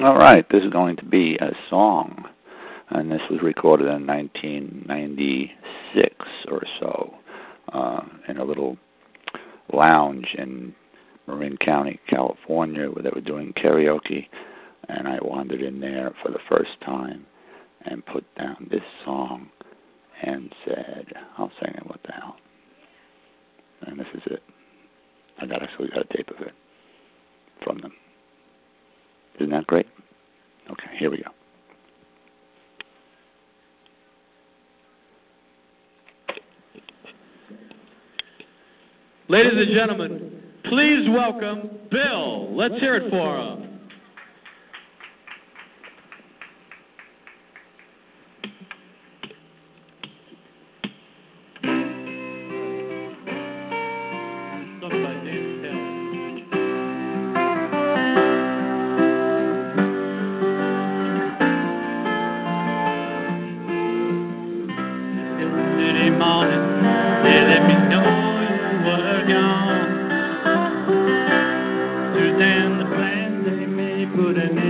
All 0.00 0.16
right, 0.16 0.48
this 0.48 0.62
is 0.62 0.70
going 0.70 0.94
to 0.98 1.04
be 1.04 1.36
a 1.40 1.50
song, 1.68 2.24
and 2.90 3.10
this 3.10 3.20
was 3.28 3.42
recorded 3.42 3.88
in 3.88 4.06
1996 4.06 6.14
or 6.52 6.62
so 6.78 7.14
uh, 7.72 8.02
in 8.28 8.36
a 8.36 8.44
little 8.44 8.76
lounge 9.72 10.36
in 10.38 10.72
Marin 11.26 11.56
County, 11.56 11.98
California, 12.08 12.88
where 12.88 13.02
they 13.02 13.10
were 13.12 13.20
doing 13.20 13.52
karaoke, 13.54 14.28
and 14.88 15.08
I 15.08 15.18
wandered 15.20 15.62
in 15.62 15.80
there 15.80 16.12
for 16.22 16.30
the 16.30 16.38
first 16.48 16.80
time 16.84 17.26
and 17.84 18.06
put 18.06 18.24
down 18.36 18.68
this 18.70 18.84
song 19.04 19.48
and 20.22 20.54
said, 20.64 21.12
"I'll 21.38 21.50
sing 21.60 21.74
it. 21.74 21.84
What 21.88 22.04
the 22.04 22.12
hell?" 22.12 22.36
And 23.82 23.98
this 23.98 24.06
is 24.14 24.22
it. 24.26 24.44
I 25.38 25.46
got 25.46 25.60
actually 25.60 25.88
got 25.88 26.06
a 26.08 26.16
tape 26.16 26.30
of 26.30 26.40
it. 26.46 26.54
Here 30.98 31.10
we 31.10 31.18
go. 31.18 31.30
Ladies 39.28 39.52
and 39.54 39.74
gentlemen, 39.74 40.42
please 40.64 41.08
welcome 41.10 41.70
Bill. 41.90 42.54
Let's 42.56 42.74
hear 42.80 42.96
it 42.96 43.10
for 43.10 43.38
him. 43.38 43.57
morning. 66.18 66.64
They 67.22 67.38
let 67.46 67.62
me 67.68 67.74
know 67.88 68.08
you 68.42 68.78
were 68.86 69.24
gone. 69.28 70.08
The 72.14 72.84
plan 72.94 73.44
they 73.44 73.66
made 73.66 74.08
put 74.16 74.36
an 74.36 74.58
end. 74.58 74.67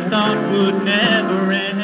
I 0.00 0.08
thought 0.08 0.40
would 0.50 0.80
never 0.82 1.52
end. 1.52 1.80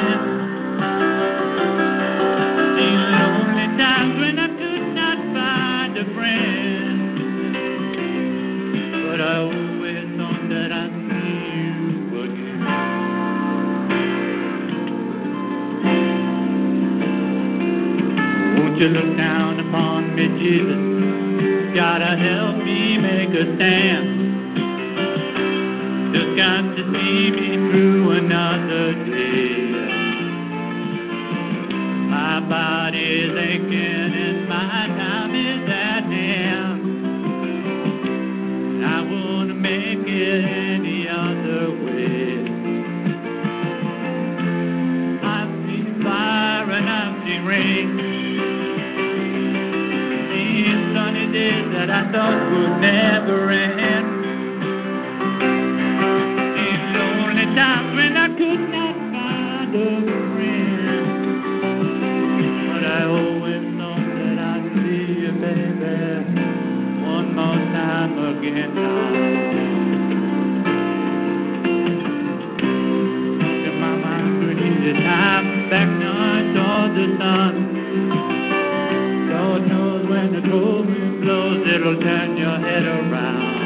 The 2.77 2.89
lonely 3.13 3.69
times 3.77 4.15
when 4.19 4.39
I 4.39 4.49
could 4.57 4.87
not 4.97 5.19
find 5.37 5.93
a 5.99 6.05
friend, 6.15 7.53
but 9.05 9.21
I 9.21 9.37
always 9.37 10.07
thought 10.17 10.49
that 10.49 10.73
I'd 10.73 10.97
see 11.11 11.37
you 11.61 12.25
again. 12.25 12.61
Won't 18.57 18.77
you 18.81 18.89
look 18.97 19.13
down 19.19 19.61
upon 19.61 20.17
me, 20.17 20.27
Jesus? 20.41 20.81
Gotta 21.77 22.17
help 22.17 22.65
me 22.65 22.97
make 22.97 23.29
a 23.29 23.45
stand. 23.57 24.25
Just 26.15 26.33
got 26.35 26.63
to 26.63 26.83
see 26.83 27.31
me 27.31 27.57
through. 27.71 28.06
misty 47.27 47.39
rain. 47.41 47.97
These 50.33 50.95
sunny 50.95 51.27
days 51.33 51.73
that 51.73 51.91
I 51.91 52.13
thought 52.13 52.51
would 52.53 52.81
never 52.81 53.51
end. 53.51 54.07
These 56.57 56.85
lonely 56.95 57.47
times 57.57 57.97
when 57.97 58.17
I 58.17 58.29
could 58.29 58.63
not 58.71 58.95
find 59.13 59.75
a 59.75 59.79
friend. 60.35 61.07
But 62.73 62.83
I 62.85 63.05
always 63.07 63.65
know 63.75 63.97
that 63.97 64.39
I'd 64.39 64.65
see 64.83 65.07
you, 65.23 65.33
baby, 65.43 65.97
one 67.03 67.29
more 67.35 67.61
time 67.75 68.15
again. 68.39 68.73
time 74.95 75.69
back 75.69 75.89
now 75.99 76.36
stars 76.57 76.97
are 76.97 77.19
not. 77.19 77.55
God 79.29 79.69
knows 79.69 80.09
when 80.09 80.33
the 80.33 80.49
cold 80.49 80.87
wind 80.87 81.21
blows, 81.21 81.67
it'll 81.69 82.01
turn 82.01 82.37
your 82.39 82.59
head 82.59 82.85
around. 82.85 83.66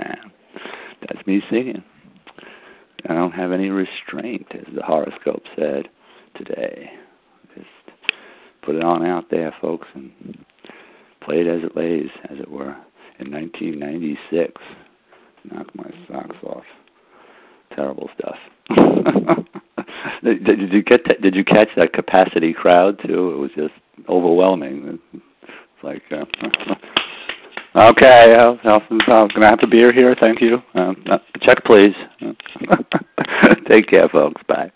with 1.21 1.27
me 1.27 1.41
singing. 1.49 1.83
I 3.09 3.13
don't 3.13 3.31
have 3.31 3.51
any 3.51 3.69
restraint, 3.69 4.47
as 4.53 4.73
the 4.75 4.83
horoscope 4.83 5.43
said 5.55 5.87
today. 6.35 6.91
Just 7.55 7.67
put 8.63 8.75
it 8.75 8.83
on 8.83 9.05
out 9.05 9.25
there, 9.31 9.53
folks, 9.59 9.87
and 9.95 10.11
play 11.21 11.41
it 11.41 11.47
as 11.47 11.63
it 11.63 11.75
lays, 11.75 12.09
as 12.29 12.37
it 12.39 12.49
were. 12.49 12.75
In 13.19 13.31
1996, 13.31 14.53
knocked 15.51 15.75
my 15.75 15.91
socks 16.07 16.37
off. 16.43 16.63
Terrible 17.75 18.09
stuff. 18.17 18.35
did, 20.23 20.43
did 20.43 20.73
you 20.73 20.81
get? 20.83 21.01
That, 21.07 21.21
did 21.21 21.35
you 21.35 21.43
catch 21.43 21.69
that 21.77 21.93
capacity 21.93 22.53
crowd 22.53 22.99
too? 23.05 23.31
It 23.31 23.37
was 23.37 23.51
just 23.55 23.73
overwhelming. 24.09 24.99
It's 25.13 25.23
like. 25.83 26.03
Uh, 26.11 26.25
Okay, 27.73 28.33
uh, 28.37 28.55
I'm 28.65 28.81
going 28.89 29.29
to 29.41 29.47
have 29.47 29.59
a 29.63 29.67
beer 29.67 29.93
here. 29.93 30.13
Thank 30.19 30.41
you. 30.41 30.61
Um, 30.73 31.03
uh, 31.09 31.19
check, 31.41 31.63
please. 31.63 31.95
Take 33.69 33.87
care, 33.87 34.09
folks. 34.09 34.41
Bye. 34.47 34.71